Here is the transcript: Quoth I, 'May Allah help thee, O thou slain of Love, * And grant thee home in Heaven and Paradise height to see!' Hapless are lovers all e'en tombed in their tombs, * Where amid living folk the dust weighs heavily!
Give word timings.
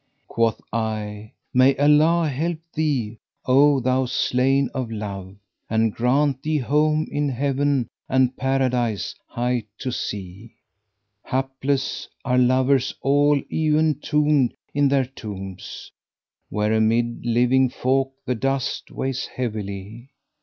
Quoth 0.27 0.59
I, 0.73 1.33
'May 1.53 1.75
Allah 1.75 2.27
help 2.27 2.57
thee, 2.73 3.19
O 3.45 3.79
thou 3.79 4.05
slain 4.07 4.67
of 4.73 4.89
Love, 4.89 5.35
* 5.51 5.69
And 5.69 5.93
grant 5.93 6.41
thee 6.41 6.57
home 6.57 7.07
in 7.11 7.29
Heaven 7.29 7.87
and 8.09 8.35
Paradise 8.35 9.13
height 9.27 9.67
to 9.77 9.91
see!' 9.91 10.55
Hapless 11.21 12.07
are 12.25 12.39
lovers 12.39 12.95
all 13.03 13.39
e'en 13.53 13.93
tombed 13.99 14.55
in 14.73 14.87
their 14.87 15.05
tombs, 15.05 15.91
* 16.21 16.49
Where 16.49 16.73
amid 16.73 17.23
living 17.23 17.69
folk 17.69 18.13
the 18.25 18.33
dust 18.33 18.89
weighs 18.89 19.27
heavily! 19.27 20.09